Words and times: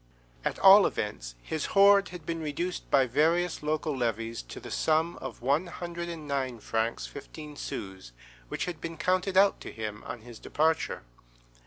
At 0.43 0.57
all 0.57 0.87
events, 0.87 1.35
his 1.43 1.67
hoard 1.77 2.09
had 2.09 2.25
been 2.25 2.41
reduced 2.41 2.89
by 2.89 3.05
various 3.05 3.61
local 3.61 3.95
levies 3.95 4.41
to 4.41 4.59
the 4.59 4.71
sum 4.71 5.15
of 5.17 5.43
one 5.43 5.67
hundred 5.67 6.09
and 6.09 6.27
nine 6.27 6.59
francs 6.59 7.05
fifteen 7.05 7.55
sous, 7.55 8.11
which 8.47 8.65
had 8.65 8.81
been 8.81 8.97
counted 8.97 9.37
out 9.37 9.61
to 9.61 9.71
him 9.71 10.03
on 10.07 10.21
his 10.21 10.39
departure. 10.39 11.03